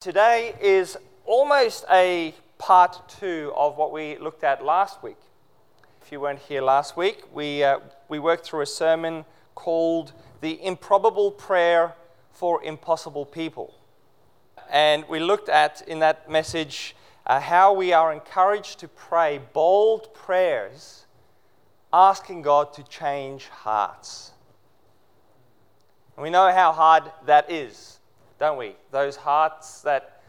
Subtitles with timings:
[0.00, 0.96] Today is
[1.26, 5.18] almost a part two of what we looked at last week.
[6.00, 10.64] If you weren't here last week, we, uh, we worked through a sermon called The
[10.64, 11.96] Improbable Prayer
[12.32, 13.74] for Impossible People.
[14.70, 16.96] And we looked at in that message
[17.26, 21.04] uh, how we are encouraged to pray bold prayers,
[21.92, 24.30] asking God to change hearts.
[26.16, 27.99] And we know how hard that is
[28.40, 28.74] don't we?
[28.90, 30.22] Those hearts that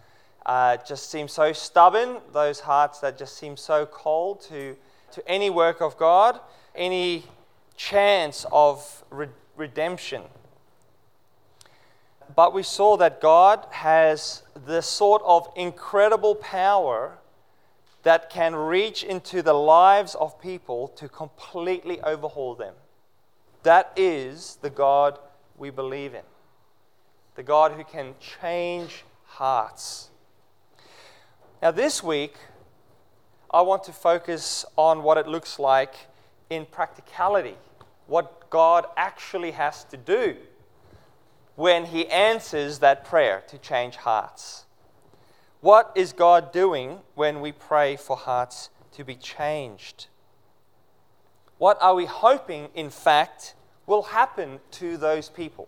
[0.46, 4.76] uh, just seem so stubborn, those hearts that just seem so cold to,
[5.14, 6.38] to any work of God,
[6.76, 7.24] any
[7.78, 10.24] chance of re- redemption.
[12.36, 17.18] But we saw that God has this sort of incredible power
[18.04, 22.74] that can reach into the lives of people to completely overhaul them.
[23.64, 25.18] That is the God
[25.58, 26.24] we believe in
[27.36, 30.10] the God who can change hearts.
[31.62, 32.36] Now, this week,
[33.50, 35.96] I want to focus on what it looks like
[36.50, 37.56] in practicality,
[38.08, 40.38] what God actually has to do
[41.56, 44.66] when He answers that prayer to change hearts.
[45.62, 50.08] What is God doing when we pray for hearts to be changed?
[51.58, 53.54] What are we hoping, in fact,
[53.86, 55.68] will happen to those people?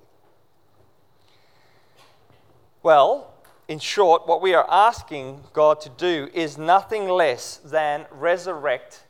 [2.84, 3.34] Well,
[3.70, 9.06] in short, what we are asking God to do is nothing less than resurrect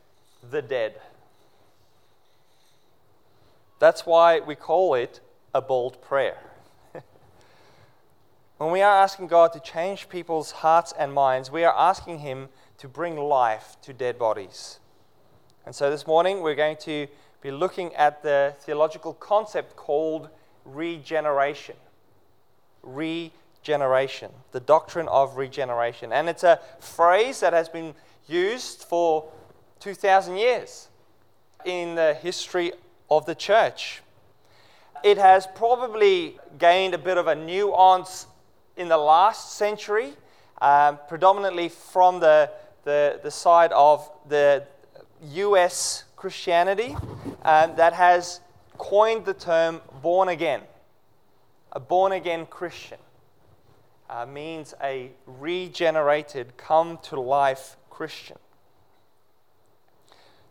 [0.48, 1.00] the dead.
[3.80, 5.18] That's why we call it
[5.52, 6.38] a bold prayer.
[8.58, 12.50] when we are asking God to change people's hearts and minds, we are asking Him
[12.78, 14.78] to bring life to dead bodies.
[15.66, 17.08] And so this morning we're going to
[17.42, 20.28] be looking at the theological concept called
[20.64, 21.74] regeneration.
[22.84, 26.12] Regeneration regeneration, the doctrine of regeneration.
[26.12, 27.94] And it's a phrase that has been
[28.28, 29.32] used for
[29.80, 30.88] 2,000 years
[31.64, 32.72] in the history
[33.10, 34.02] of the church.
[35.02, 38.26] It has probably gained a bit of a nuance
[38.76, 40.12] in the last century,
[40.60, 42.50] um, predominantly from the,
[42.84, 44.64] the, the, side of the
[45.22, 46.94] US Christianity
[47.44, 48.40] um, that has
[48.76, 50.60] coined the term born again,
[51.72, 52.98] a born again Christian
[54.14, 58.36] uh, means a regenerated, come to life Christian.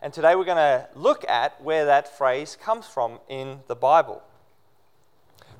[0.01, 4.21] And today we're going to look at where that phrase comes from in the Bible.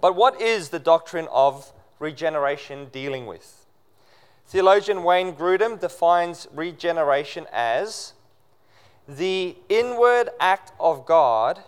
[0.02, 3.66] But what is the doctrine of regeneration dealing with?
[4.48, 8.12] Theologian Wayne Grudem defines regeneration as
[9.08, 11.64] the inward act of God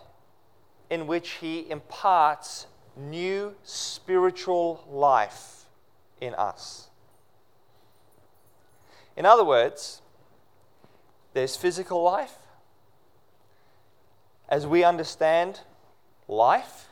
[0.90, 2.68] in which he imparts
[2.98, 5.65] new spiritual life
[6.20, 6.90] in us.
[9.16, 10.02] In other words,
[11.34, 12.36] there's physical life
[14.50, 15.62] as we understand
[16.28, 16.88] life,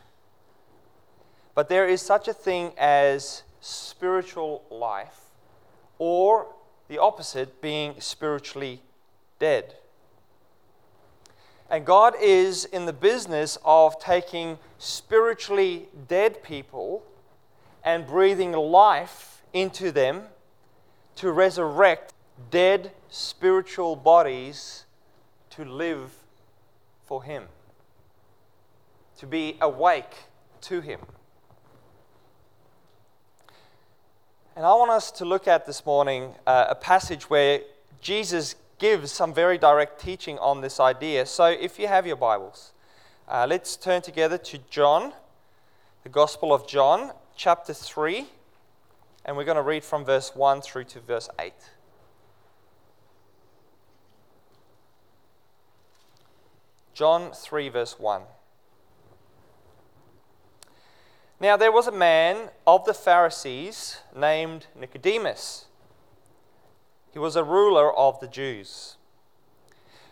[1.56, 5.20] but there is such a thing as spiritual life,
[5.98, 6.48] or
[6.88, 8.82] the opposite, being spiritually
[9.40, 9.76] dead.
[11.70, 17.04] And God is in the business of taking spiritually dead people
[17.84, 20.24] and breathing life into them
[21.16, 22.14] to resurrect
[22.50, 24.86] dead spiritual bodies
[25.52, 26.12] to live
[27.06, 27.44] for Him,
[29.18, 30.26] to be awake
[30.62, 31.00] to Him.
[34.56, 37.62] And I want us to look at this morning uh, a passage where
[38.02, 41.26] Jesus gives some very direct teaching on this idea.
[41.26, 42.72] So if you have your Bibles,
[43.28, 45.14] uh, let's turn together to John,
[46.04, 48.28] the Gospel of John, chapter 3,
[49.26, 51.54] and we're going to read from verse 1 through to verse 8.
[56.94, 58.22] John 3, verse 1.
[61.40, 65.66] Now there was a man of the Pharisees named Nicodemus.
[67.12, 68.98] He was a ruler of the Jews.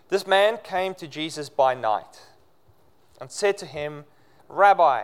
[0.09, 2.21] This man came to Jesus by night
[3.21, 4.03] and said to him,
[4.49, 5.03] Rabbi,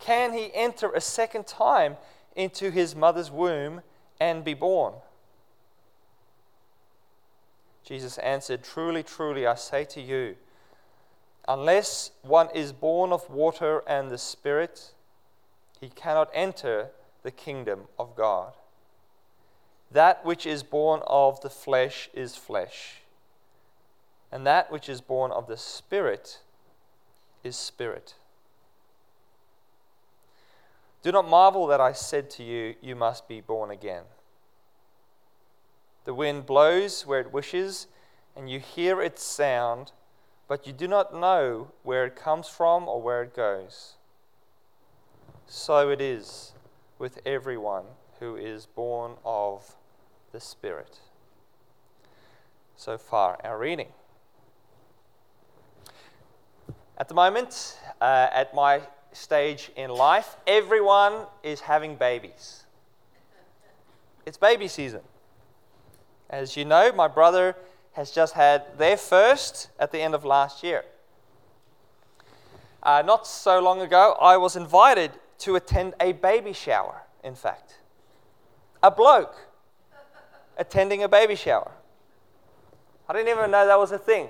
[0.00, 1.96] Can he enter a second time
[2.34, 3.82] into his mother's womb
[4.18, 4.94] and be born?
[7.84, 10.36] Jesus answered, Truly, truly, I say to you,
[11.46, 14.92] unless one is born of water and the Spirit,
[15.80, 16.90] he cannot enter
[17.22, 18.52] the kingdom of God.
[19.90, 23.02] That which is born of the flesh is flesh,
[24.30, 26.38] and that which is born of the Spirit
[27.42, 28.14] is spirit.
[31.02, 34.04] Do not marvel that I said to you, You must be born again.
[36.04, 37.86] The wind blows where it wishes,
[38.36, 39.92] and you hear its sound,
[40.48, 43.96] but you do not know where it comes from or where it goes.
[45.46, 46.52] So it is
[46.98, 47.84] with everyone
[48.18, 49.76] who is born of
[50.32, 51.00] the Spirit.
[52.76, 53.88] So far, our reading.
[56.98, 58.82] At the moment, uh, at my
[59.12, 62.64] stage in life, everyone is having babies.
[64.26, 65.00] It's baby season.
[66.28, 67.56] As you know, my brother
[67.92, 70.84] has just had their first at the end of last year.
[72.82, 75.10] Uh, not so long ago, I was invited
[75.40, 77.78] to attend a baby shower, in fact.
[78.82, 79.34] A bloke
[80.56, 81.72] attending a baby shower.
[83.08, 84.28] I didn't even know that was a thing.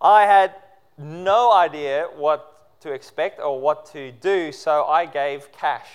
[0.00, 0.54] I had
[0.98, 5.88] no idea what to expect or what to do, so I gave cash.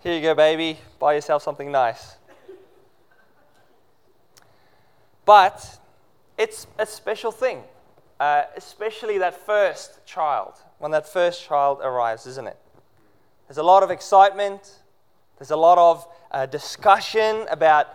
[0.00, 0.78] Here you go, baby.
[0.98, 2.16] Buy yourself something nice.
[5.24, 5.78] But
[6.36, 7.62] it's a special thing,
[8.20, 12.58] uh, especially that first child, when that first child arrives, isn't it?
[13.48, 14.80] There's a lot of excitement,
[15.38, 17.88] there's a lot of uh, discussion about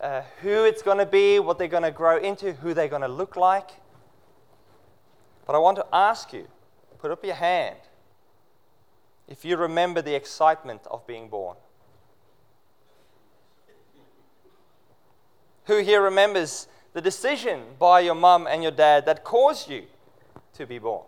[0.00, 3.02] uh, who it's going to be, what they're going to grow into, who they're going
[3.02, 3.70] to look like.
[5.46, 6.48] But I want to ask you
[6.98, 7.76] put up your hand
[9.28, 11.56] if you remember the excitement of being born.
[15.66, 19.84] Who here remembers the decision by your mum and your dad that caused you
[20.54, 21.04] to be born?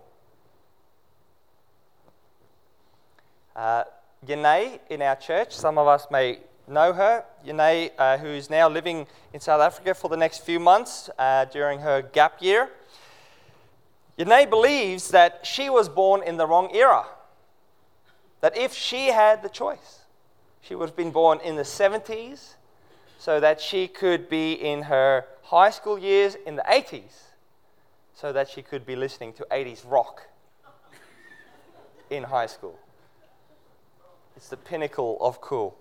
[3.54, 3.84] Uh,
[4.26, 7.24] Yanae in our church, some of us may know her.
[7.46, 11.80] Yanae, uh, who's now living in South Africa for the next few months uh, during
[11.80, 12.70] her gap year.
[14.18, 17.06] Yanae believes that she was born in the wrong era
[18.40, 20.00] that if she had the choice,
[20.60, 22.54] she would have been born in the 70s
[23.18, 27.22] so that she could be in her high school years in the 80s
[28.14, 30.28] so that she could be listening to 80s rock
[32.10, 32.78] in high school.
[34.36, 35.76] It's the pinnacle of cool.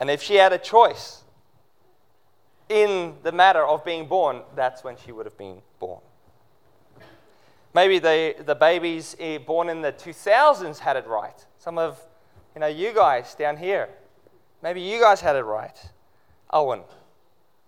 [0.00, 1.22] And if she had a choice
[2.68, 6.00] in the matter of being born, that's when she would have been born.
[7.74, 11.44] Maybe the, the babies eh, born in the 2000s had it right.
[11.58, 12.00] Some of
[12.54, 13.88] you know, you guys down here,
[14.62, 15.78] maybe you guys had it right.
[16.50, 16.80] Owen,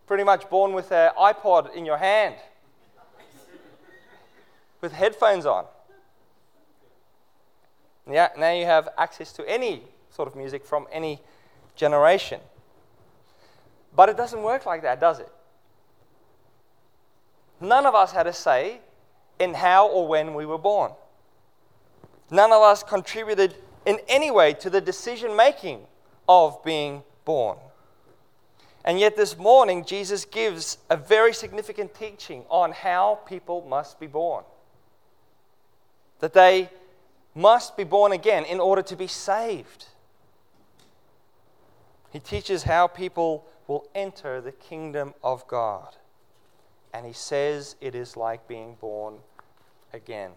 [0.06, 2.34] pretty much born with an iPod in your hand,
[4.80, 5.66] with headphones on.
[8.10, 11.20] Yeah, now you have access to any sort of music from any
[11.80, 12.40] generation.
[13.96, 15.32] But it doesn't work like that, does it?
[17.60, 18.80] None of us had a say
[19.38, 20.92] in how or when we were born.
[22.30, 25.80] None of us contributed in any way to the decision making
[26.28, 27.56] of being born.
[28.84, 34.06] And yet, this morning, Jesus gives a very significant teaching on how people must be
[34.06, 34.44] born.
[36.20, 36.70] That they
[37.34, 39.86] must be born again in order to be saved.
[42.10, 45.96] He teaches how people will enter the kingdom of God.
[46.92, 49.18] And he says it is like being born
[49.92, 50.32] again.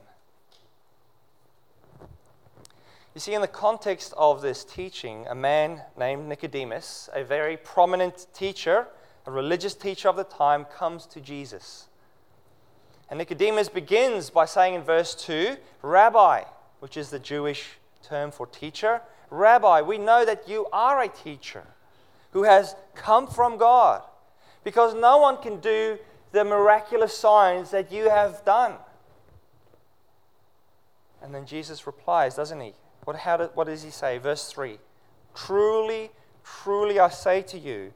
[3.13, 8.25] You see, in the context of this teaching, a man named Nicodemus, a very prominent
[8.34, 8.88] teacher,
[9.27, 11.88] a religious teacher of the time, comes to Jesus.
[13.10, 16.44] And Nicodemus begins by saying in verse 2 Rabbi,
[16.80, 19.01] which is the Jewish term for teacher,
[19.34, 21.63] Rabbi, we know that you are a teacher
[22.32, 24.04] who has come from God
[24.63, 25.98] because no one can do
[26.32, 28.74] the miraculous signs that you have done.
[31.22, 32.74] And then Jesus replies, doesn't he?
[33.06, 34.20] What, how do, what does he say?
[34.20, 34.78] Verse 3
[35.34, 36.12] Truly,
[36.44, 37.92] truly I say to you,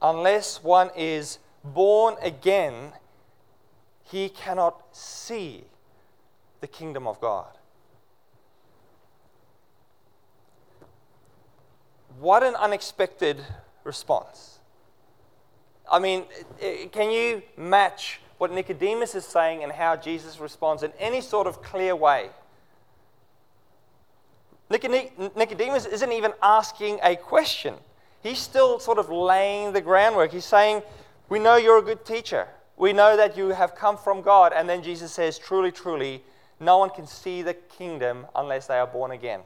[0.00, 2.92] unless one is born again,
[4.02, 5.64] he cannot see
[6.62, 7.57] the kingdom of God.
[12.20, 13.44] What an unexpected
[13.84, 14.58] response.
[15.90, 16.24] I mean,
[16.92, 21.62] can you match what Nicodemus is saying and how Jesus responds in any sort of
[21.62, 22.30] clear way?
[24.70, 27.74] Nicodemus isn't even asking a question.
[28.22, 30.32] He's still sort of laying the groundwork.
[30.32, 30.82] He's saying,
[31.28, 32.48] We know you're a good teacher.
[32.76, 34.52] We know that you have come from God.
[34.54, 36.22] And then Jesus says, Truly, truly,
[36.60, 39.40] no one can see the kingdom unless they are born again.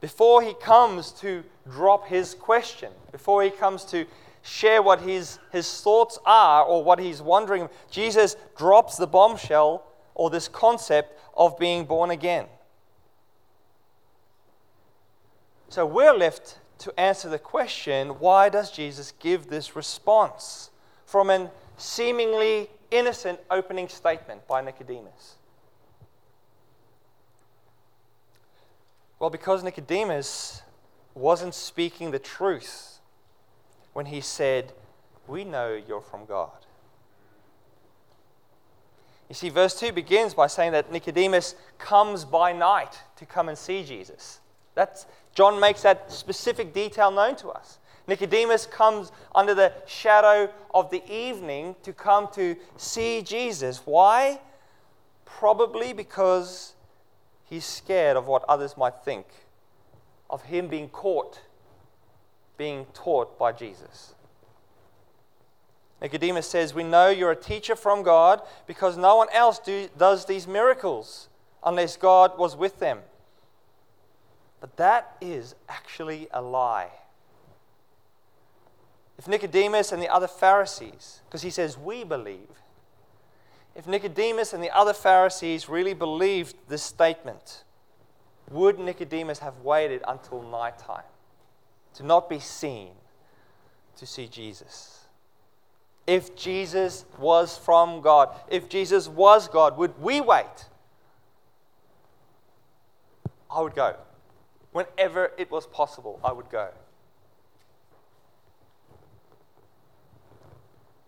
[0.00, 4.06] Before he comes to drop his question, before he comes to
[4.42, 10.30] share what his, his thoughts are or what he's wondering, Jesus drops the bombshell or
[10.30, 12.46] this concept of being born again.
[15.68, 20.70] So we're left to answer the question why does Jesus give this response
[21.04, 25.36] from an seemingly innocent opening statement by Nicodemus?
[29.20, 30.62] Well, because Nicodemus
[31.14, 32.98] wasn't speaking the truth
[33.92, 34.72] when he said,
[35.28, 36.50] We know you're from God.
[39.28, 43.56] You see, verse 2 begins by saying that Nicodemus comes by night to come and
[43.56, 44.40] see Jesus.
[44.74, 47.78] That's, John makes that specific detail known to us.
[48.06, 53.82] Nicodemus comes under the shadow of the evening to come to see Jesus.
[53.84, 54.40] Why?
[55.26, 56.74] Probably because
[57.50, 59.26] he's scared of what others might think,
[60.30, 61.40] of him being caught,
[62.56, 64.14] being taught by Jesus.
[66.00, 70.24] Nicodemus says, We know you're a teacher from God because no one else do, does
[70.24, 71.28] these miracles
[71.64, 73.00] unless God was with them.
[74.60, 76.90] But that is actually a lie.
[79.18, 82.59] If Nicodemus and the other Pharisees, because he says, We believe,
[83.74, 87.64] if Nicodemus and the other Pharisees really believed this statement,
[88.50, 91.04] would Nicodemus have waited until nighttime
[91.94, 92.90] to not be seen
[93.96, 95.00] to see Jesus?
[96.10, 100.66] if Jesus was from God, if Jesus was God, would we wait?
[103.48, 103.94] I would go.
[104.72, 106.70] Whenever it was possible, I would go.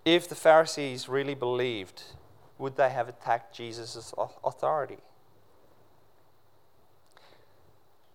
[0.04, 2.04] If the Pharisees really believed,
[2.58, 4.98] would they have attacked Jesus' authority?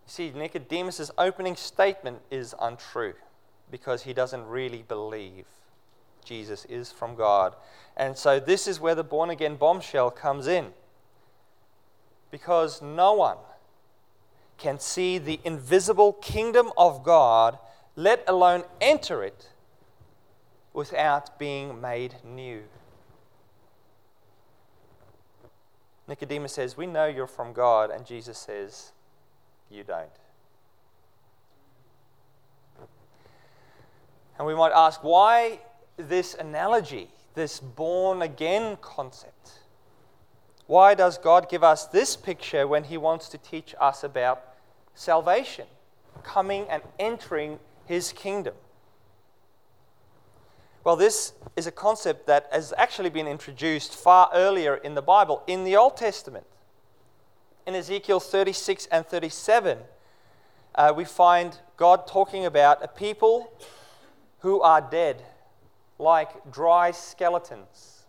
[0.06, 3.13] See, Nicodemus' opening statement is untrue
[3.70, 5.46] because he doesn't really believe.
[6.24, 7.56] Jesus is from God.
[7.96, 10.67] And so this is where the born again bombshell comes in.
[12.32, 13.38] Because no one
[14.58, 17.58] can see the invisible kingdom of God,
[17.96, 19.50] let alone enter it,
[20.74, 22.63] without being made new.
[26.08, 27.92] Nicodemus says, We know you're from God.
[27.92, 28.92] And Jesus says,
[29.70, 30.10] You don't.
[34.38, 35.60] And we might ask, why
[35.98, 39.52] this analogy, this born again concept?
[40.68, 44.44] Why does God give us this picture when He wants to teach us about
[44.94, 45.66] salvation,
[46.24, 48.54] coming and entering His kingdom?
[50.88, 55.44] Well, this is a concept that has actually been introduced far earlier in the Bible,
[55.46, 56.46] in the Old Testament.
[57.65, 59.79] In Ezekiel 36 and 37,
[60.75, 63.51] uh, we find God talking about a people
[64.39, 65.24] who are dead
[66.00, 68.06] like dry skeletons.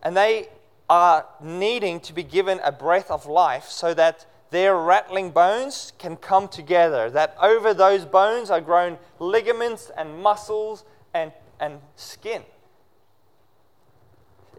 [0.00, 0.48] And they
[0.88, 6.16] are needing to be given a breath of life so that their rattling bones can
[6.16, 12.42] come together, that over those bones are grown ligaments and muscles and, and skin.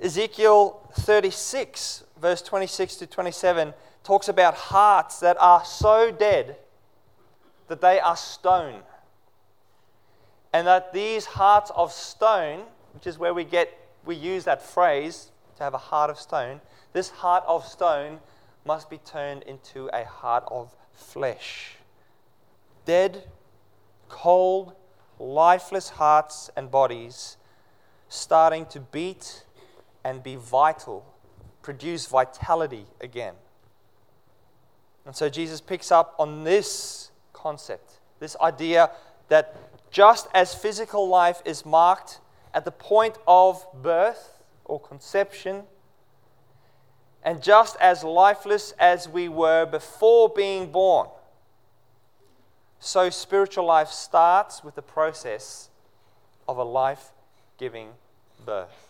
[0.02, 6.58] Ezekiel 36, verse 26 to 27, talks about hearts that are so dead
[7.68, 8.82] that they are stone
[10.54, 12.64] and that these hearts of stone,
[12.94, 16.62] which is where we get we use that phrase to have a heart of stone,
[16.94, 18.20] this heart of stone
[18.68, 21.78] must be turned into a heart of flesh.
[22.86, 23.24] Dead,
[24.10, 24.74] cold,
[25.18, 27.38] lifeless hearts and bodies
[28.10, 29.44] starting to beat
[30.04, 31.06] and be vital,
[31.62, 33.34] produce vitality again.
[35.06, 38.92] And so Jesus picks up on this concept, this idea
[39.30, 39.56] that
[39.92, 42.20] just as physical life is marked
[42.54, 45.64] at the point of birth or conception,
[47.24, 51.08] and just as lifeless as we were before being born,
[52.80, 55.70] so spiritual life starts with the process
[56.48, 57.12] of a life
[57.58, 57.90] giving
[58.46, 58.88] birth.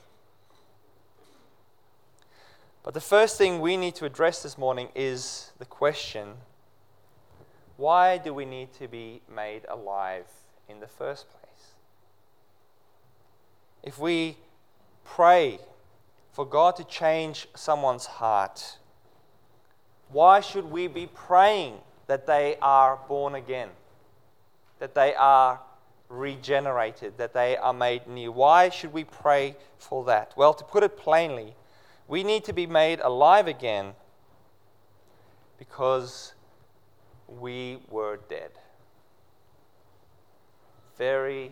[2.83, 6.35] But the first thing we need to address this morning is the question
[7.75, 10.25] why do we need to be made alive
[10.67, 11.73] in the first place.
[13.83, 14.37] If we
[15.05, 15.59] pray
[16.37, 18.77] for God to change someone's heart,
[20.11, 23.69] why should we be praying that they are born again?
[24.77, 25.59] That they are
[26.09, 28.31] regenerated, that they are made new?
[28.31, 30.33] Why should we pray for that?
[30.37, 31.55] Well, to put it plainly,
[32.07, 33.93] we need to be made alive again
[35.57, 36.35] because
[37.27, 38.51] we were dead.
[40.99, 41.51] Very,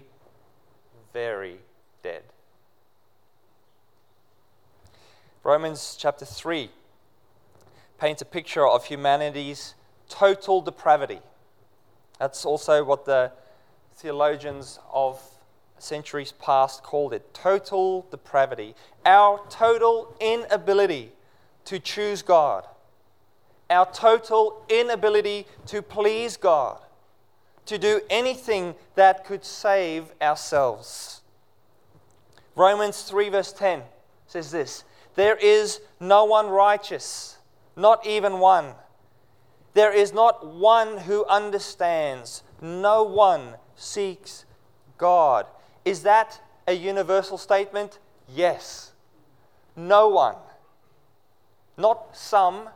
[1.12, 1.58] very
[2.04, 2.22] dead.
[5.46, 6.72] Romans chapter 3
[8.00, 9.76] paints a picture of humanity's
[10.10, 11.20] total depravity.
[12.18, 13.32] That's also what the
[13.94, 15.22] theologians of
[15.78, 18.74] centuries past called it total depravity.
[19.06, 21.12] Our total inability
[21.66, 22.66] to choose God,
[23.70, 26.80] our total inability to please God,
[27.68, 31.22] to do anything that could save ourselves.
[32.56, 33.84] Romans 3, verse 10
[34.26, 34.84] says this
[35.16, 37.38] There is no one righteous,
[37.76, 38.74] not even one.
[39.74, 44.46] There is not one who understands, no one seeks
[44.98, 45.46] God.
[45.84, 48.00] Is that a universal statement?
[48.28, 48.94] Yes.
[49.76, 50.36] No one.
[51.78, 52.70] Not some.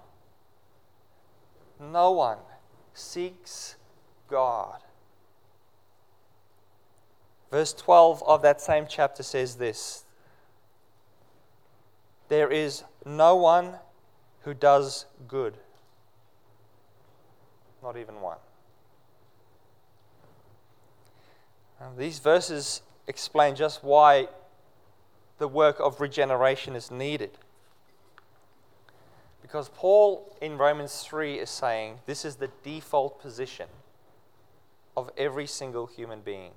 [1.79, 2.39] No one
[2.93, 3.75] seeks
[4.29, 4.79] God.
[7.49, 10.05] Verse 12 of that same chapter says this
[12.29, 13.75] There is no one
[14.41, 15.55] who does good,
[17.83, 18.37] not even one.
[21.79, 24.27] Now, these verses explain just why
[25.39, 27.31] the work of regeneration is needed.
[29.41, 33.67] Because Paul in Romans 3 is saying this is the default position
[34.95, 36.51] of every single human being.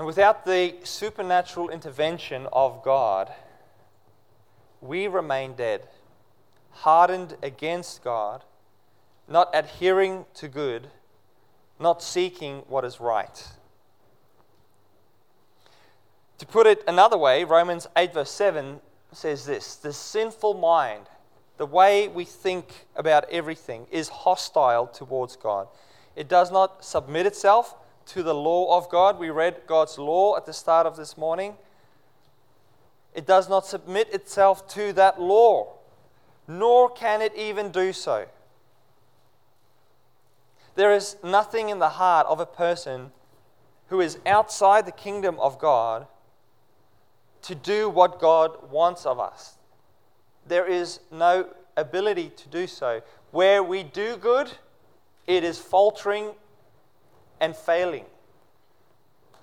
[0.00, 3.30] And without the supernatural intervention of God,
[4.80, 5.82] we remain dead,
[6.70, 8.42] hardened against God,
[9.28, 10.86] not adhering to good,
[11.78, 13.46] not seeking what is right.
[16.38, 18.80] To put it another way, Romans 8, verse 7
[19.12, 21.10] says this The sinful mind,
[21.58, 25.68] the way we think about everything, is hostile towards God.
[26.16, 27.74] It does not submit itself
[28.06, 29.18] to the law of God.
[29.18, 31.56] We read God's law at the start of this morning.
[33.14, 35.74] It does not submit itself to that law,
[36.46, 38.26] nor can it even do so.
[40.74, 43.10] There is nothing in the heart of a person
[43.88, 46.06] who is outside the kingdom of God
[47.42, 49.58] to do what God wants of us.
[50.46, 53.02] There is no ability to do so.
[53.30, 54.52] Where we do good,
[55.26, 56.30] it is faltering
[57.40, 58.04] and failing.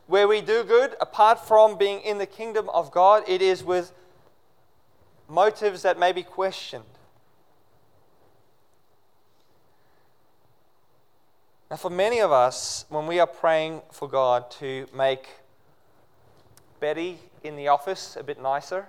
[0.06, 3.92] Where we do good, apart from being in the kingdom of God, it is with
[5.28, 6.86] motives that may be questioned.
[11.70, 15.28] Now, for many of us, when we are praying for God to make
[16.80, 18.86] Betty in the office a bit nicer,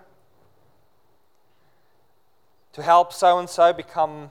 [2.74, 4.30] to help so and so become,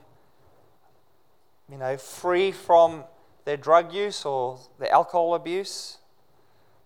[1.70, 3.04] you know, free from
[3.48, 5.96] their drug use or their alcohol abuse,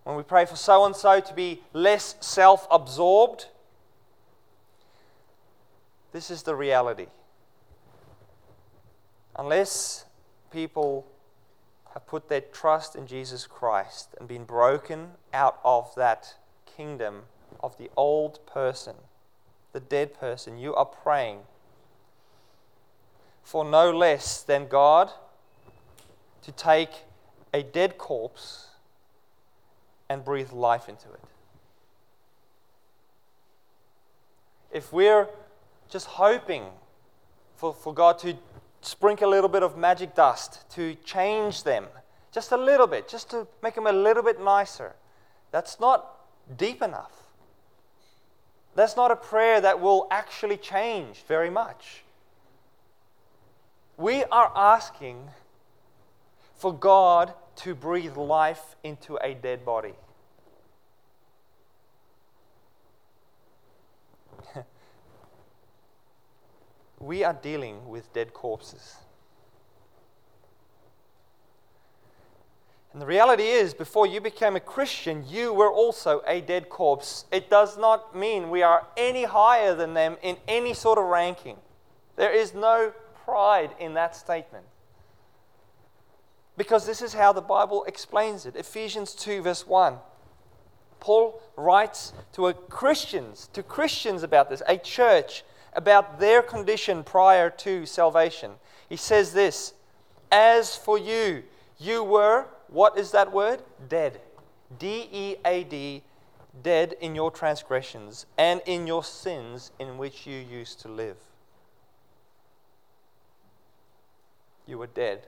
[0.05, 3.47] when we pray for so and so to be less self absorbed,
[6.13, 7.07] this is the reality.
[9.37, 10.05] Unless
[10.53, 11.05] people
[11.93, 17.23] have put their trust in Jesus Christ and been broken out of that kingdom
[17.59, 18.95] of the old person,
[19.73, 21.39] the dead person, you are praying
[23.43, 25.11] for no less than God
[26.43, 26.89] to take
[27.53, 28.67] a dead corpse
[30.09, 31.19] and breathe life into it.
[34.71, 35.27] If we're
[35.89, 36.65] just hoping
[37.55, 38.35] for, for God to
[38.81, 41.85] sprinkle a little bit of magic dust to change them
[42.33, 44.95] just a little bit, just to make them a little bit nicer.
[45.51, 46.19] That's not
[46.57, 47.11] deep enough.
[48.75, 52.03] That's not a prayer that will actually change very much.
[53.97, 55.29] We are asking
[56.63, 59.95] for God to breathe life into a dead body.
[67.01, 68.95] we are dealing with dead corpses.
[72.93, 77.25] And the reality is, before you became a Christian, you were also a dead corpse.
[77.29, 81.57] It does not mean we are any higher than them in any sort of ranking.
[82.15, 82.93] There is no
[83.25, 84.63] pride in that statement.
[86.55, 89.97] Because this is how the Bible explains it Ephesians 2, verse 1.
[90.99, 97.85] Paul writes to Christians, to Christians about this, a church, about their condition prior to
[97.85, 98.51] salvation.
[98.87, 99.73] He says this
[100.31, 101.43] As for you,
[101.77, 103.61] you were, what is that word?
[103.89, 104.21] Dead.
[104.79, 106.03] D E A D,
[106.61, 111.17] dead in your transgressions and in your sins in which you used to live.
[114.65, 115.27] You were dead.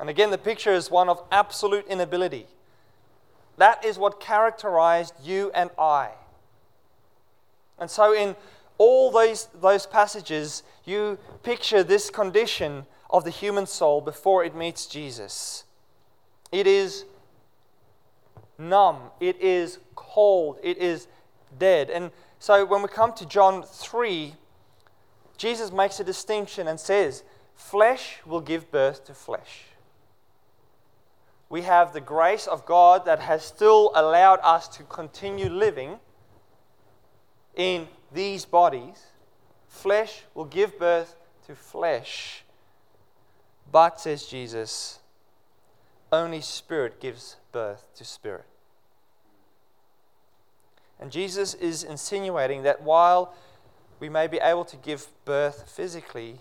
[0.00, 2.46] And again, the picture is one of absolute inability.
[3.58, 6.12] That is what characterized you and I.
[7.78, 8.34] And so, in
[8.78, 14.86] all those, those passages, you picture this condition of the human soul before it meets
[14.86, 15.64] Jesus.
[16.50, 17.04] It is
[18.56, 21.08] numb, it is cold, it is
[21.58, 21.90] dead.
[21.90, 24.34] And so, when we come to John 3,
[25.36, 27.22] Jesus makes a distinction and says,
[27.54, 29.64] Flesh will give birth to flesh
[31.50, 35.98] we have the grace of God that has still allowed us to continue living
[37.56, 39.04] in these bodies.
[39.66, 41.16] Flesh will give birth
[41.48, 42.44] to flesh.
[43.70, 45.00] But, says Jesus,
[46.12, 48.46] only spirit gives birth to spirit.
[51.00, 53.34] And Jesus is insinuating that while
[53.98, 56.38] we may be able to give birth physically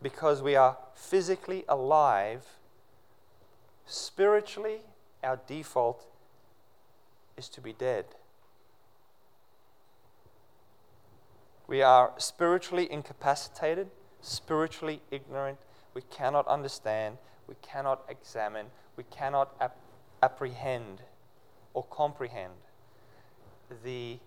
[0.00, 2.44] because we are physically alive,
[3.86, 4.80] Spiritually,
[5.22, 6.06] our default
[7.36, 8.06] is to be dead.
[11.66, 13.88] We are spiritually incapacitated,
[14.20, 15.58] spiritually ignorant.
[15.94, 18.66] We cannot understand, we cannot examine,
[18.96, 19.76] we cannot ap-
[20.22, 21.02] apprehend
[21.72, 22.52] or comprehend
[23.84, 24.18] the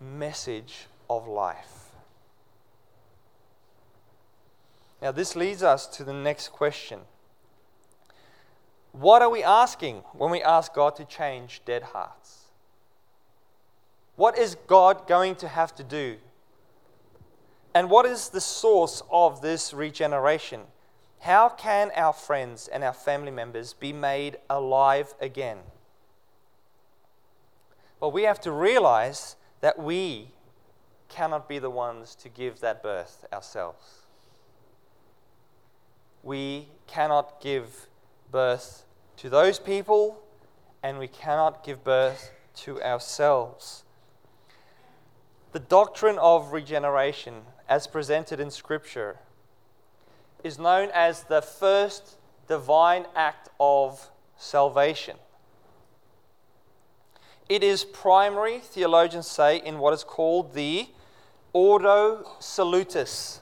[0.00, 1.90] message of life.
[5.00, 7.00] Now, this leads us to the next question
[8.92, 12.50] what are we asking when we ask God to change dead hearts?
[14.16, 16.18] What is God going to have to do?
[17.74, 20.60] And what is the source of this regeneration?
[21.20, 25.58] How can our friends and our family members be made alive again?
[27.98, 30.32] Well, we have to realize that we
[31.08, 34.02] cannot be the ones to give that birth ourselves.
[36.22, 37.88] We cannot give
[38.32, 38.84] birth
[39.18, 40.20] to those people,
[40.82, 43.84] and we cannot give birth to ourselves.
[45.52, 49.18] The doctrine of regeneration, as presented in Scripture,
[50.42, 52.16] is known as the first
[52.48, 55.16] divine act of salvation.
[57.48, 60.88] It is primary, theologians say, in what is called the
[61.52, 63.40] Ordo Salutis,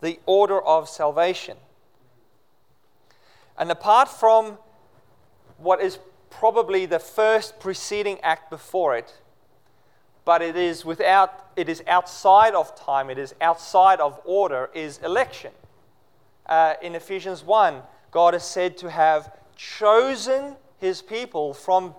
[0.00, 1.58] the order of salvation.
[3.56, 4.58] And apart from
[5.58, 5.98] what is
[6.30, 9.20] probably the first preceding act before it,
[10.24, 14.98] but it is without it is outside of time, it is outside of order, is
[14.98, 15.52] election.
[16.46, 21.94] Uh, in Ephesians 1, God is said to have chosen his people from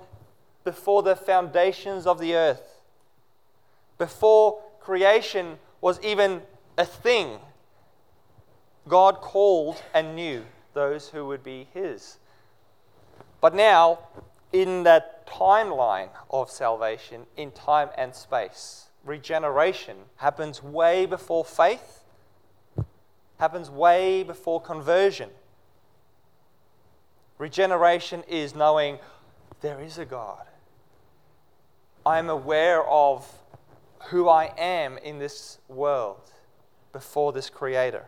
[0.64, 2.82] before the foundations of the earth.
[3.98, 6.42] Before creation was even
[6.78, 7.40] a thing,
[8.88, 10.44] God called and knew
[10.76, 12.20] those who would be his.
[13.42, 14.00] But now,
[14.54, 22.04] in that timeline of salvation, in time and space, regeneration happens way before faith,
[23.40, 25.30] happens way before conversion.
[27.38, 29.00] Regeneration is knowing
[29.62, 30.46] there is a God.
[32.06, 33.30] I'm aware of
[34.10, 36.32] who I am in this world
[36.94, 38.06] before this Creator.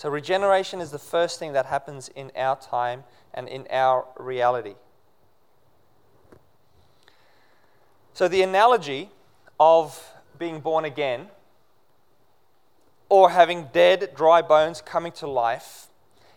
[0.00, 4.76] So, regeneration is the first thing that happens in our time and in our reality.
[8.14, 9.10] So, the analogy
[9.58, 11.28] of being born again
[13.10, 15.88] or having dead, dry bones coming to life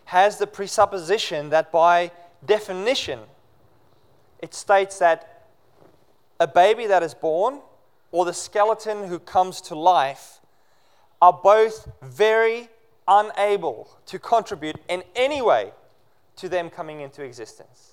[0.04, 2.10] has the presupposition that by
[2.44, 3.20] definition,
[4.40, 5.48] it states that
[6.38, 7.60] a baby that is born
[8.12, 10.40] or the skeleton who comes to life
[11.22, 12.68] are both very
[13.06, 15.72] unable to contribute in any way
[16.36, 17.92] to them coming into existence.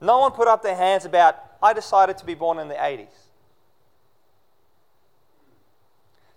[0.00, 3.06] No one put up their hands about, I decided to be born in the 80s.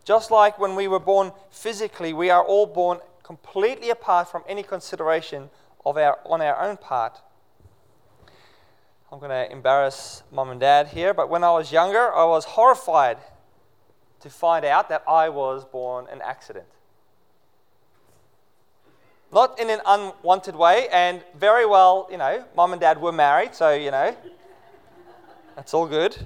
[0.06, 4.64] Just like when we were born physically, we are all born completely apart from any
[4.64, 5.50] consideration
[5.86, 7.22] of our, on our own part.
[9.12, 12.46] I'm going to embarrass mom and dad here, but when I was younger, I was
[12.46, 13.18] horrified
[14.22, 16.66] to find out that I was born an accident.
[19.32, 23.54] Not in an unwanted way, and very well, you know, mom and dad were married,
[23.54, 24.16] so, you know,
[25.56, 26.18] that's all good.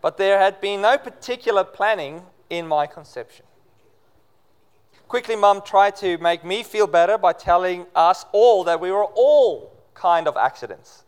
[0.00, 3.44] But there had been no particular planning in my conception.
[5.08, 9.04] Quickly, mum tried to make me feel better by telling us all that we were
[9.04, 11.04] all kind of accidents.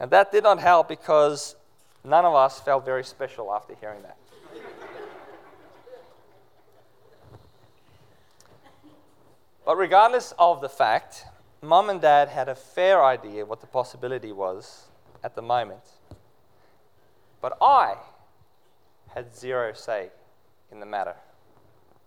[0.00, 1.54] And that did not help because
[2.02, 4.16] none of us felt very special after hearing that.
[9.70, 11.26] But regardless of the fact,
[11.62, 14.88] mum and dad had a fair idea what the possibility was
[15.22, 15.84] at the moment.
[17.40, 17.94] But I
[19.14, 20.08] had zero say
[20.72, 21.14] in the matter.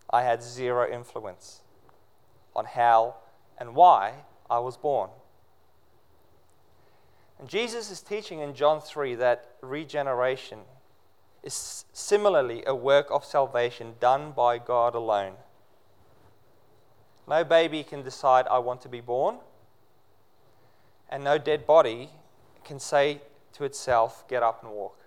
[0.10, 1.62] I had zero influence
[2.54, 3.16] on how
[3.58, 5.10] and why I was born.
[7.40, 10.60] And Jesus is teaching in John 3 that regeneration
[11.44, 15.36] is similarly a work of salvation done by God alone.
[17.28, 19.38] No baby can decide, I want to be born,
[21.10, 22.10] and no dead body
[22.64, 23.22] can say
[23.54, 24.98] to itself, Get up and walk.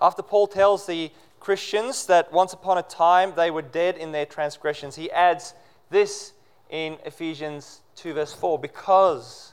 [0.00, 4.26] After Paul tells the Christians that once upon a time they were dead in their
[4.26, 4.96] transgressions.
[4.96, 5.54] He adds
[5.90, 6.32] this
[6.70, 9.52] in Ephesians 2, verse 4 because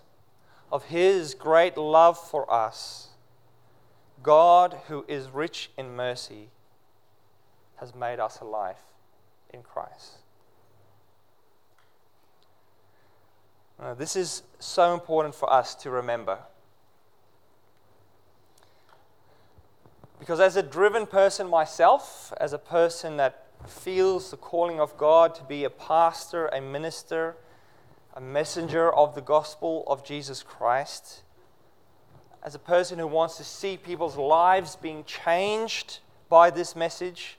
[0.71, 3.09] of his great love for us,
[4.23, 6.49] God, who is rich in mercy,
[7.75, 8.77] has made us alive
[9.53, 10.17] in Christ.
[13.79, 16.39] Now, this is so important for us to remember.
[20.19, 25.35] Because as a driven person myself, as a person that feels the calling of God
[25.35, 27.35] to be a pastor, a minister,
[28.13, 31.23] a messenger of the gospel of Jesus Christ,
[32.41, 37.37] as a person who wants to see people's lives being changed by this message,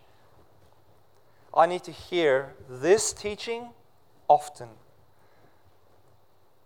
[1.57, 3.69] I need to hear this teaching
[4.29, 4.69] often.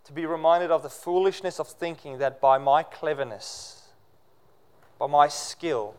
[0.05, 3.89] To be reminded of the foolishness of thinking that by my cleverness,
[4.97, 5.93] by my skill,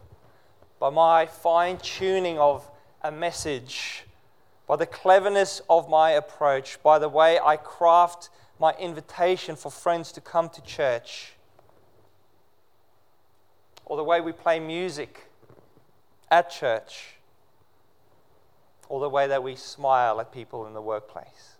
[0.80, 2.68] by my fine tuning of
[3.02, 4.04] a message,
[4.66, 10.10] by the cleverness of my approach, by the way I craft my invitation for friends
[10.12, 11.34] to come to church,
[13.86, 15.30] or the way we play music
[16.30, 17.14] at church,
[18.90, 21.56] or the way that we smile at people in the workplace.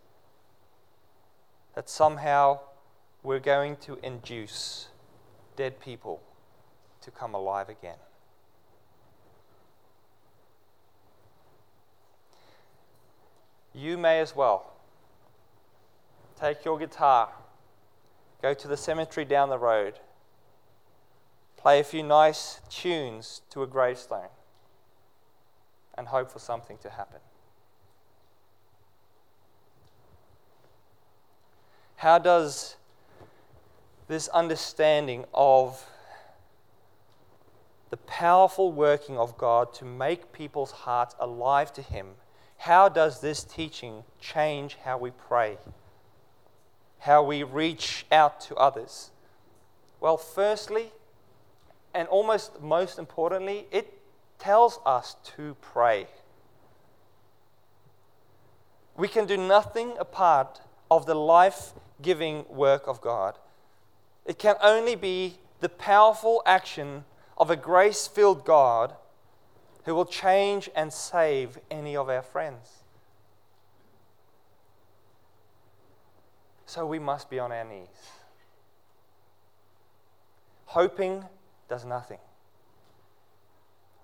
[1.73, 2.59] That somehow
[3.23, 4.89] we're going to induce
[5.55, 6.21] dead people
[7.01, 7.97] to come alive again.
[13.73, 14.73] you may as well
[16.39, 17.29] take your guitar,
[18.41, 19.99] go to the cemetery down the road,
[21.57, 24.29] play a few nice tunes to a gravestone,
[25.97, 27.19] and hope for something to happen.
[31.97, 32.77] How does
[34.07, 35.85] this understanding of
[37.89, 42.15] the powerful working of God to make people's hearts alive to Him
[42.61, 45.57] how does this teaching change how we pray?
[46.99, 49.09] How we reach out to others?
[49.99, 50.91] Well, firstly,
[51.91, 53.99] and almost most importantly, it
[54.41, 56.07] tells us to pray.
[58.97, 63.37] We can do nothing apart of the life giving work of God.
[64.25, 67.05] It can only be the powerful action
[67.37, 68.93] of a grace filled God
[69.85, 72.83] who will change and save any of our friends.
[76.65, 77.87] So we must be on our knees.
[80.65, 81.25] Hoping
[81.67, 82.19] does nothing,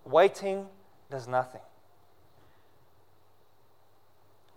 [0.09, 0.67] waiting
[1.09, 1.61] does nothing.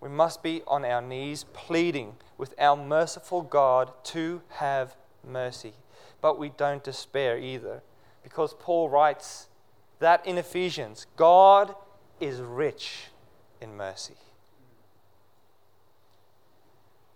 [0.00, 5.74] We must be on our knees pleading with our merciful God to have mercy.
[6.22, 7.82] But we don't despair either,
[8.22, 9.48] because Paul writes
[9.98, 11.74] that in Ephesians, God
[12.18, 13.08] is rich
[13.60, 14.16] in mercy.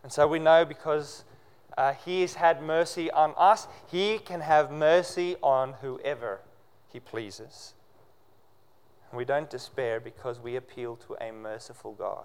[0.03, 1.25] And so we know because
[1.77, 6.41] uh, He has had mercy on us, He can have mercy on whoever
[6.93, 7.74] He pleases.
[9.15, 12.25] And we don't despair because we appeal to a merciful God.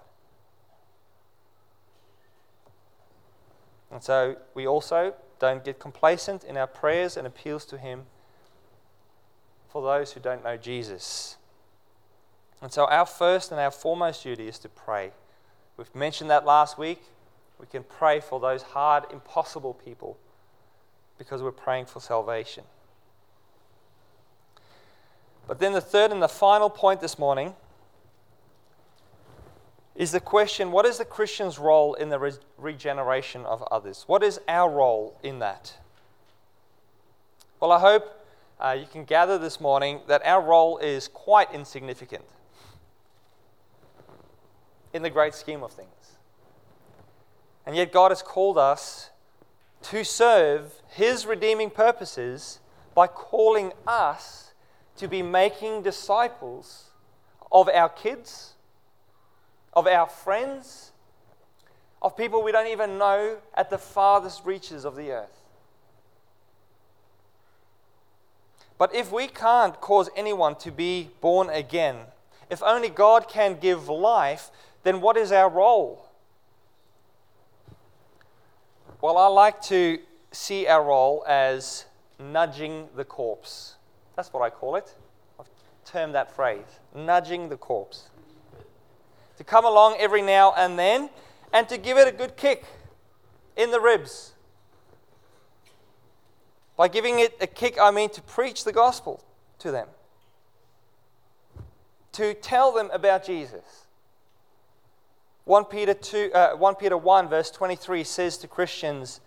[3.91, 8.07] And so we also don't get complacent in our prayers and appeals to Him
[9.71, 11.37] for those who don't know Jesus.
[12.59, 15.11] And so, our first and our foremost duty is to pray.
[15.77, 17.03] We've mentioned that last week.
[17.59, 20.17] We can pray for those hard, impossible people
[21.19, 22.63] because we're praying for salvation.
[25.49, 27.55] But then, the third and the final point this morning
[29.95, 34.03] is the question what is the Christian's role in the re- regeneration of others?
[34.05, 35.75] What is our role in that?
[37.59, 38.27] Well, I hope
[38.59, 42.25] uh, you can gather this morning that our role is quite insignificant
[44.93, 46.17] in the great scheme of things.
[47.65, 49.09] And yet, God has called us
[49.81, 52.59] to serve His redeeming purposes
[52.93, 54.48] by calling us
[54.99, 56.91] to be making disciples
[57.51, 58.53] of our kids
[59.73, 60.91] of our friends,
[62.01, 65.35] of people we don't even know at the farthest reaches of the earth.
[68.77, 71.97] But if we can't cause anyone to be born again,
[72.49, 74.49] if only God can give life,
[74.83, 76.05] then what is our role?
[79.01, 79.99] Well, I like to
[80.31, 81.85] see our role as
[82.17, 83.75] nudging the corpse.
[84.19, 84.93] That's what I call it.
[85.39, 85.47] I've
[85.85, 88.09] termed that phrase nudging the corpse
[89.37, 91.09] to come along every now and then
[91.53, 92.65] and to give it a good kick
[93.55, 94.33] in the ribs.
[96.75, 99.23] By giving it a kick, I mean to preach the gospel
[99.59, 99.87] to them,
[102.11, 103.85] to tell them about Jesus.
[105.45, 109.21] 1 Peter, 2, uh, 1 Peter 1, verse 23 says to Christians,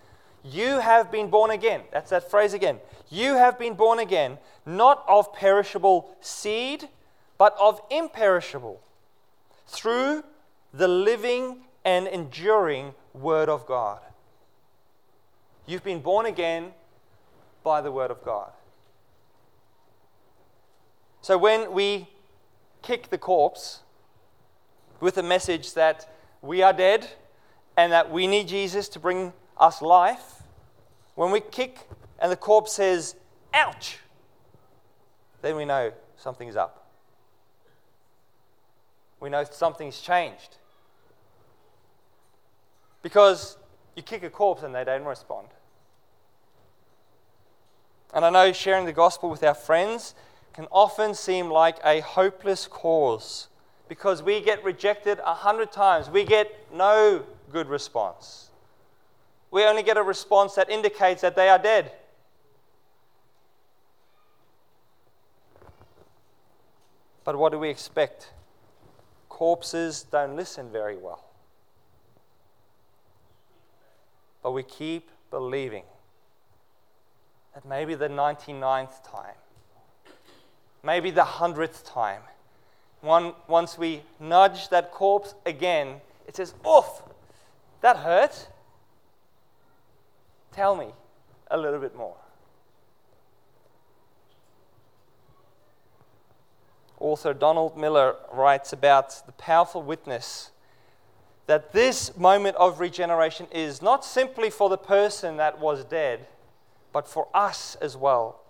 [0.44, 1.83] You have been born again.
[1.92, 2.78] That's that phrase again.
[3.11, 6.88] You have been born again, not of perishable seed,
[7.38, 8.81] but of imperishable
[9.66, 10.24] through
[10.72, 14.00] the living and enduring Word of God.
[15.66, 16.72] You've been born again
[17.62, 18.50] by the Word of God.
[21.20, 22.09] So when we
[22.83, 23.81] kick the corpse
[24.98, 27.11] with the message that we are dead
[27.76, 30.43] and that we need Jesus to bring us life,
[31.15, 31.88] when we kick
[32.19, 33.17] and the corpse says,
[33.53, 33.99] ouch,
[35.41, 36.83] then we know something's up
[39.23, 40.57] we know something's changed.
[43.03, 43.57] Because
[43.95, 45.47] you kick a corpse and they don't respond.
[48.12, 50.17] And I know sharing the gospel with our friends
[50.53, 53.47] can often seem like a hopeless cause
[53.88, 56.11] because we get rejected a hundred times.
[56.11, 58.51] We get no good response.
[59.53, 61.93] We only get a response that indicates that they are dead.
[67.23, 68.33] But what do we expect?
[69.43, 71.25] corpses don't listen very well.
[74.41, 75.83] But we keep believing
[77.53, 79.35] that maybe the 99th time,
[80.85, 82.21] maybe the 100th time,
[83.01, 87.03] one, once we nudge that corpse again, it says, Oof,
[87.81, 88.47] that hurt.
[90.53, 90.88] Tell me
[91.51, 92.17] a little bit more.
[97.03, 100.53] author Donald Miller writes about the powerful witness
[101.47, 106.27] that this moment of regeneration is not simply for the person that was dead,
[106.93, 108.41] but for us as well.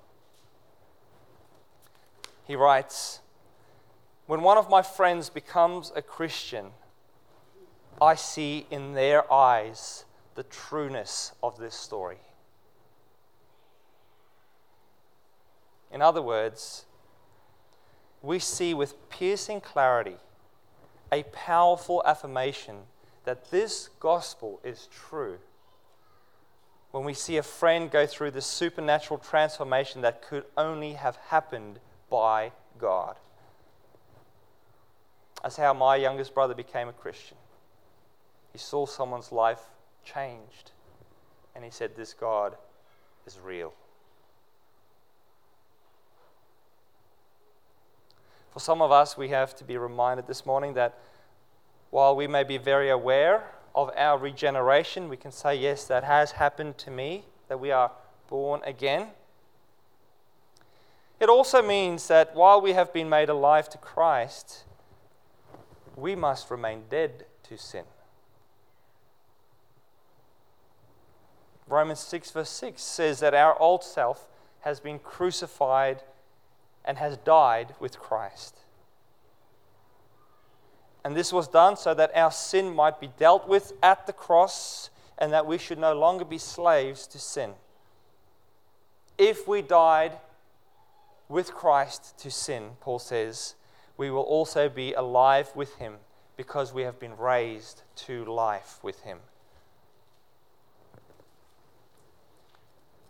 [2.47, 3.21] He writes
[4.27, 6.73] When one of my friends becomes a Christian,
[8.01, 12.19] I see in their eyes the trueness of this story.
[15.91, 16.87] In other words,
[18.23, 20.17] we see with piercing clarity
[21.11, 22.77] a powerful affirmation
[23.25, 25.39] that this gospel is true.
[26.91, 31.79] When we see a friend go through this supernatural transformation that could only have happened
[32.11, 33.17] by God.
[35.43, 37.37] That's how my youngest brother became a Christian.
[38.53, 39.61] He saw someone's life
[40.05, 40.73] changed,
[41.55, 42.57] and he said, This God
[43.27, 43.73] is real.
[48.51, 50.99] For some of us, we have to be reminded this morning that
[51.91, 56.33] while we may be very aware of our regeneration, we can say, Yes, that has
[56.33, 57.93] happened to me, that we are
[58.29, 59.09] born again.
[61.21, 64.65] It also means that while we have been made alive to Christ,
[65.97, 67.85] we must remain dead to sin.
[71.73, 74.29] Romans 6, verse 6 says that our old self
[74.61, 76.03] has been crucified
[76.85, 78.59] and has died with Christ.
[81.03, 84.91] And this was done so that our sin might be dealt with at the cross
[85.17, 87.55] and that we should no longer be slaves to sin.
[89.17, 90.19] If we died
[91.29, 93.55] with Christ to sin, Paul says,
[93.97, 95.95] we will also be alive with him
[96.37, 99.19] because we have been raised to life with him.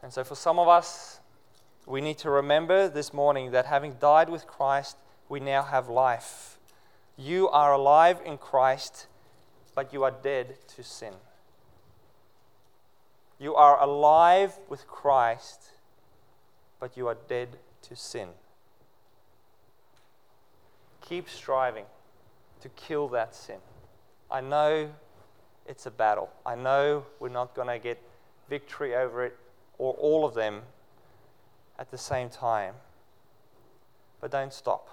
[0.02, 1.20] And so, for some of us,
[1.86, 4.96] we need to remember this morning that having died with Christ,
[5.28, 6.58] we now have life.
[7.16, 9.06] You are alive in Christ,
[9.74, 11.14] but you are dead to sin.
[13.38, 15.70] You are alive with Christ,
[16.80, 18.28] but you are dead to sin.
[21.00, 21.84] Keep striving
[22.60, 23.58] to kill that sin.
[24.30, 24.90] I know
[25.66, 26.30] it's a battle.
[26.46, 28.00] I know we're not going to get
[28.48, 29.36] victory over it
[29.78, 30.62] or all of them
[31.78, 32.74] at the same time.
[34.20, 34.88] But don't stop.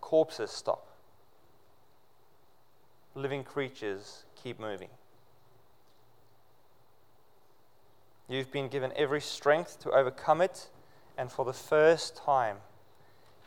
[0.00, 0.86] Corpses stop.
[3.14, 4.88] Living creatures keep moving.
[8.28, 10.68] You've been given every strength to overcome it,
[11.18, 12.58] and for the first time,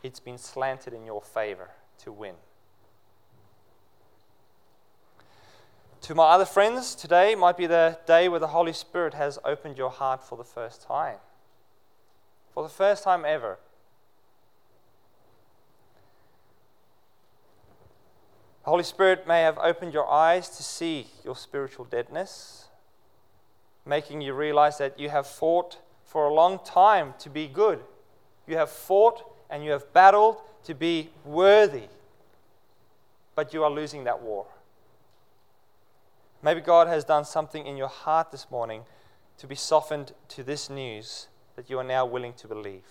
[0.02, 2.34] it's been slanted in your favor to win.
[6.04, 9.78] To my other friends, today might be the day where the Holy Spirit has opened
[9.78, 11.16] your heart for the first time.
[12.52, 13.58] For the first time ever.
[18.64, 22.66] The Holy Spirit may have opened your eyes to see your spiritual deadness,
[23.86, 27.80] making you realize that you have fought for a long time to be good.
[28.46, 31.88] You have fought and you have battled to be worthy,
[33.34, 34.44] but you are losing that war.
[36.44, 38.82] Maybe God has done something in your heart this morning
[39.38, 42.84] to be softened to this news that you are now willing to believe.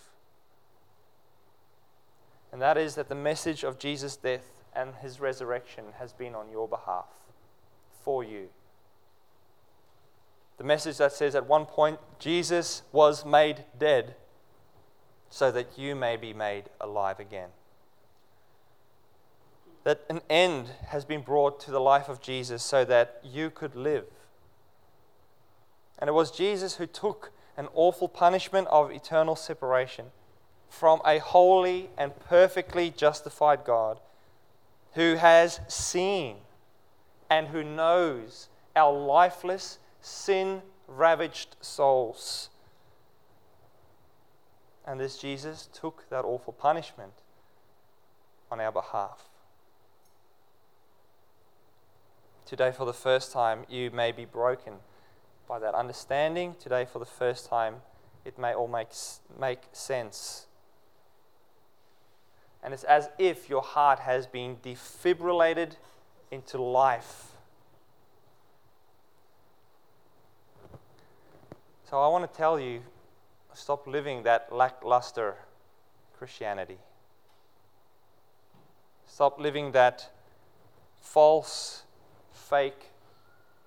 [2.52, 6.50] And that is that the message of Jesus' death and his resurrection has been on
[6.50, 7.06] your behalf,
[8.04, 8.50] for you.
[10.58, 14.16] The message that says at one point, Jesus was made dead
[15.30, 17.50] so that you may be made alive again
[19.84, 23.76] that an end has been brought to the life of Jesus so that you could
[23.76, 24.06] live.
[26.00, 30.08] And it was Jesus who took an awful punishment of eternal separation
[30.70, 34.00] from a holy and perfectly justified God
[34.94, 36.38] who has seen
[37.30, 42.50] and who knows our lifeless, sin ravaged souls.
[44.86, 47.14] And this Jesus took that awful punishment
[48.52, 49.30] on our behalf.
[52.54, 54.74] Today, for the first time, you may be broken
[55.48, 56.56] by that understanding.
[56.60, 57.78] Today, for the first time,
[58.26, 58.90] it may all make,
[59.40, 60.46] make sense.
[62.62, 65.78] And it's as if your heart has been defibrillated
[66.30, 67.32] into life.
[71.90, 72.84] So I want to tell you
[73.56, 75.38] stop living that lackluster
[76.16, 76.78] Christianity.
[79.08, 80.12] Stop living that
[81.02, 81.82] false
[82.34, 82.92] fake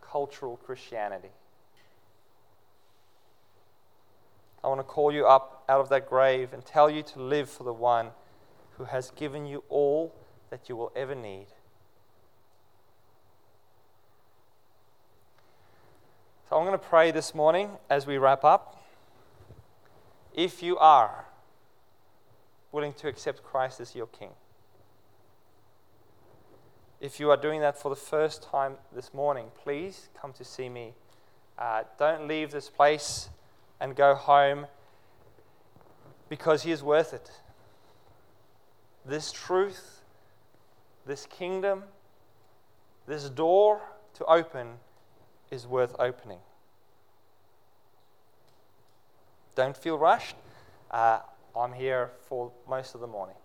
[0.03, 1.31] cultural Christianity.
[4.62, 7.49] I want to call you up out of that grave and tell you to live
[7.49, 8.09] for the one
[8.79, 10.12] who has given you all
[10.51, 11.47] that you will ever need.
[16.49, 18.85] So I'm going to pray this morning as we wrap up.
[20.35, 21.27] If you are
[22.71, 24.31] willing to accept Christ as your King,
[27.01, 30.68] if you are doing that for the first time this morning, please come to see
[30.68, 30.94] me.
[31.59, 33.28] Uh, don't leave this place
[33.80, 34.66] and go home
[36.28, 37.30] because He is worth it.
[39.05, 40.03] This truth,
[41.07, 41.84] this kingdom,
[43.07, 43.80] this door
[44.14, 44.78] to open
[45.51, 46.38] is worth opening.
[49.55, 50.36] Don't feel rushed.
[50.90, 51.20] Uh,
[51.55, 53.36] I'm here for most of the morning.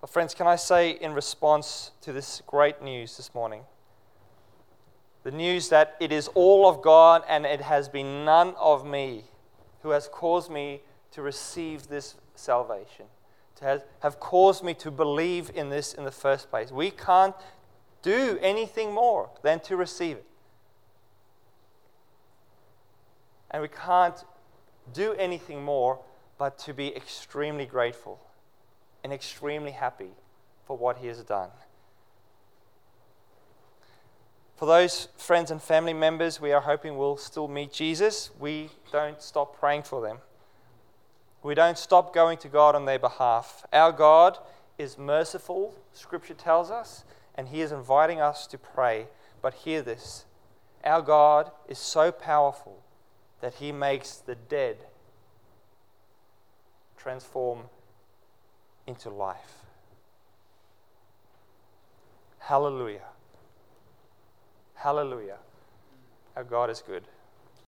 [0.00, 3.62] But, friends, can I say in response to this great news this morning,
[5.22, 9.24] the news that it is all of God and it has been none of me
[9.82, 10.82] who has caused me
[11.12, 13.06] to receive this salvation,
[13.56, 16.70] to have, have caused me to believe in this in the first place.
[16.70, 17.34] We can't
[18.02, 20.26] do anything more than to receive it.
[23.50, 24.22] And we can't
[24.92, 25.98] do anything more
[26.38, 28.20] but to be extremely grateful
[29.06, 30.10] and extremely happy
[30.64, 31.50] for what he has done.
[34.56, 39.22] For those friends and family members we are hoping will still meet Jesus, we don't
[39.22, 40.18] stop praying for them.
[41.44, 43.64] We don't stop going to God on their behalf.
[43.72, 44.38] Our God
[44.76, 47.04] is merciful, Scripture tells us,
[47.36, 49.06] and He is inviting us to pray.
[49.40, 50.24] But hear this
[50.84, 52.82] our God is so powerful
[53.40, 54.78] that He makes the dead
[56.96, 57.66] transform
[58.86, 59.64] into life.
[62.38, 63.08] Hallelujah.
[64.74, 65.38] Hallelujah.
[66.36, 67.02] Our God is good.